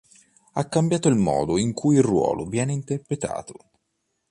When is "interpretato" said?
2.73-3.53